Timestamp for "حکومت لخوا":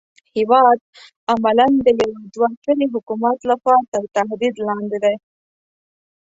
2.93-3.77